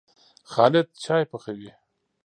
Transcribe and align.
خالد 0.51 0.87
چايي 1.03 1.25
پخوي. 1.31 1.69